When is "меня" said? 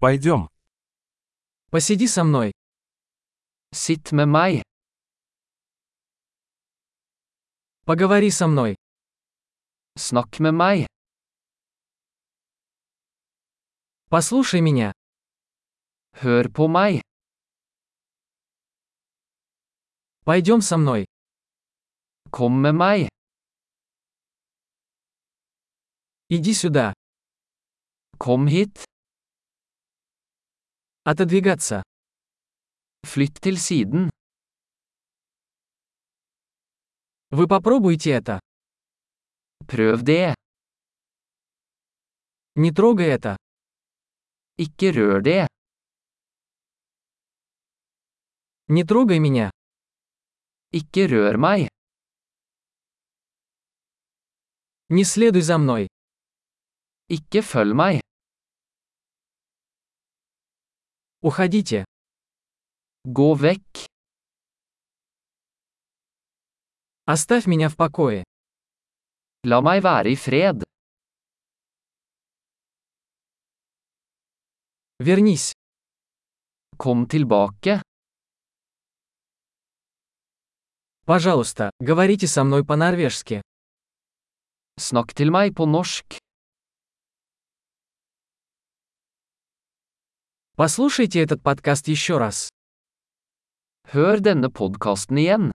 14.60-14.92, 49.18-49.50, 67.46-67.68